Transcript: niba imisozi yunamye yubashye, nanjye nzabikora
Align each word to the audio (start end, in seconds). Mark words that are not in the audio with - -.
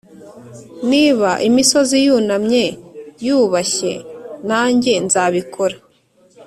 niba 0.89 1.29
imisozi 1.47 1.95
yunamye 2.05 2.65
yubashye, 3.25 3.93
nanjye 4.47 4.93
nzabikora 5.05 5.77